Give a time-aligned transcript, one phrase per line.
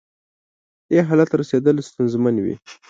[0.89, 2.55] دې حالت رسېدل ستونزمن وي.